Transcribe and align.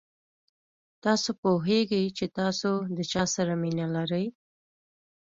تاسو 1.03 1.29
پوهېږئ 1.41 2.05
چې 2.17 2.25
تاسو 2.39 2.69
د 2.97 2.99
چا 3.11 3.23
سره 3.35 3.53
مینه 3.61 3.87
لرئ. 3.95 4.25